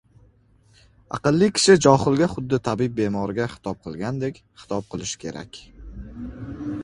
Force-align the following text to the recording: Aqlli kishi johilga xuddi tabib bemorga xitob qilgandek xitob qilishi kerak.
Aqlli 1.17 1.49
kishi 1.57 1.75
johilga 1.85 2.29
xuddi 2.31 2.59
tabib 2.69 2.97
bemorga 3.01 3.47
xitob 3.53 3.79
qilgandek 3.85 4.41
xitob 4.63 4.87
qilishi 4.95 5.23
kerak. 5.25 5.63